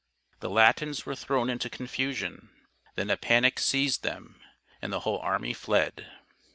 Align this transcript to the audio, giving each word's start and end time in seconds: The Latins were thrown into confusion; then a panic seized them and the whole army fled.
The 0.39 0.49
Latins 0.49 1.05
were 1.05 1.13
thrown 1.13 1.47
into 1.47 1.69
confusion; 1.69 2.49
then 2.95 3.11
a 3.11 3.17
panic 3.17 3.59
seized 3.59 4.01
them 4.01 4.41
and 4.81 4.91
the 4.91 5.01
whole 5.01 5.19
army 5.19 5.53
fled. 5.53 6.11